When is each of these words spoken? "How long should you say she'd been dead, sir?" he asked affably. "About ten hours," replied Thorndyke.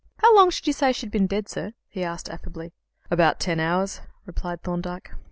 "How 0.17 0.35
long 0.35 0.49
should 0.49 0.65
you 0.65 0.73
say 0.73 0.93
she'd 0.93 1.11
been 1.11 1.27
dead, 1.27 1.47
sir?" 1.47 1.73
he 1.87 2.03
asked 2.03 2.27
affably. 2.27 2.73
"About 3.11 3.39
ten 3.39 3.59
hours," 3.59 4.01
replied 4.25 4.63
Thorndyke. 4.63 5.11